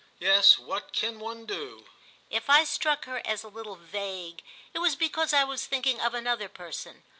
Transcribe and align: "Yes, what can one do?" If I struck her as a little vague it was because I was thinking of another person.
"Yes, 0.17 0.57
what 0.57 0.93
can 0.93 1.19
one 1.19 1.45
do?" 1.45 1.85
If 2.31 2.49
I 2.49 2.63
struck 2.63 3.05
her 3.05 3.21
as 3.23 3.43
a 3.43 3.49
little 3.49 3.75
vague 3.75 4.41
it 4.73 4.79
was 4.79 4.95
because 4.95 5.31
I 5.31 5.43
was 5.43 5.67
thinking 5.67 6.01
of 6.01 6.15
another 6.15 6.49
person. 6.49 7.03